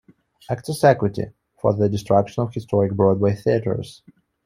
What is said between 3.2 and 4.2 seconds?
theaters.